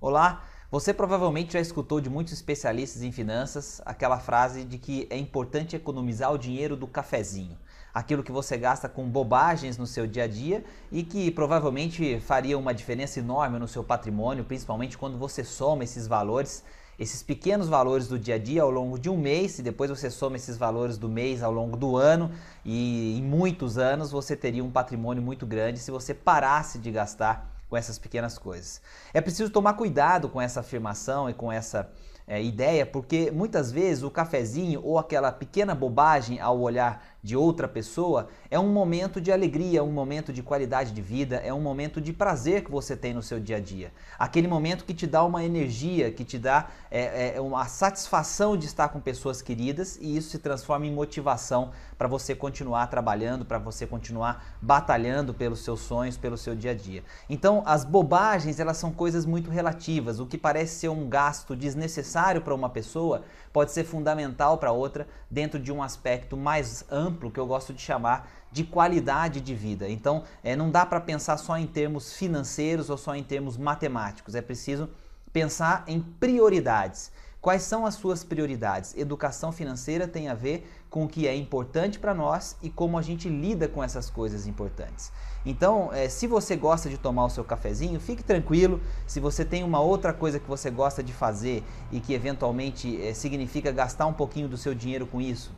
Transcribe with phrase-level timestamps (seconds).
[0.00, 5.18] Olá, você provavelmente já escutou de muitos especialistas em finanças aquela frase de que é
[5.18, 7.58] importante economizar o dinheiro do cafezinho,
[7.92, 12.56] aquilo que você gasta com bobagens no seu dia a dia e que provavelmente faria
[12.56, 16.62] uma diferença enorme no seu patrimônio, principalmente quando você soma esses valores,
[16.96, 20.08] esses pequenos valores do dia a dia ao longo de um mês e depois você
[20.10, 22.30] soma esses valores do mês ao longo do ano
[22.64, 27.57] e em muitos anos você teria um patrimônio muito grande se você parasse de gastar
[27.68, 28.80] com essas pequenas coisas.
[29.12, 31.90] É preciso tomar cuidado com essa afirmação e com essa
[32.28, 37.66] é, ideia, porque muitas vezes o cafezinho ou aquela pequena bobagem ao olhar de outra
[37.66, 42.00] pessoa é um momento de alegria, um momento de qualidade de vida, é um momento
[42.00, 43.92] de prazer que você tem no seu dia a dia.
[44.18, 48.66] Aquele momento que te dá uma energia, que te dá é, é, uma satisfação de
[48.66, 53.58] estar com pessoas queridas e isso se transforma em motivação para você continuar trabalhando, para
[53.58, 57.02] você continuar batalhando pelos seus sonhos, pelo seu dia a dia.
[57.28, 60.20] Então, as bobagens, elas são coisas muito relativas.
[60.20, 65.06] O que parece ser um gasto desnecessário para uma pessoa pode ser fundamental para outra
[65.30, 69.88] dentro de um aspecto mais amplo que eu gosto de chamar de qualidade de vida.
[69.88, 74.34] Então, é, não dá para pensar só em termos financeiros ou só em termos matemáticos.
[74.34, 74.88] É preciso
[75.32, 77.12] pensar em prioridades.
[77.48, 78.94] Quais são as suas prioridades?
[78.94, 83.00] Educação financeira tem a ver com o que é importante para nós e como a
[83.00, 85.10] gente lida com essas coisas importantes.
[85.46, 88.82] Então, é, se você gosta de tomar o seu cafezinho, fique tranquilo.
[89.06, 93.14] Se você tem uma outra coisa que você gosta de fazer e que eventualmente é,
[93.14, 95.50] significa gastar um pouquinho do seu dinheiro com isso,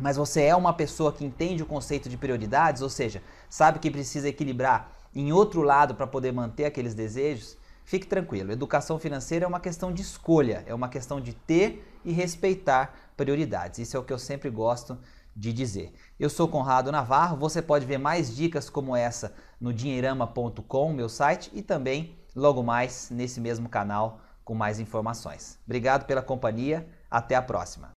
[0.00, 3.92] mas você é uma pessoa que entende o conceito de prioridades, ou seja, sabe que
[3.92, 9.48] precisa equilibrar em outro lado para poder manter aqueles desejos, Fique tranquilo, educação financeira é
[9.48, 13.80] uma questão de escolha, é uma questão de ter e respeitar prioridades.
[13.80, 14.98] Isso é o que eu sempre gosto
[15.34, 15.92] de dizer.
[16.18, 21.50] Eu sou Conrado Navarro, você pode ver mais dicas como essa no dinheirama.com, meu site,
[21.54, 25.58] e também logo mais nesse mesmo canal com mais informações.
[25.64, 27.92] Obrigado pela companhia, até a próxima.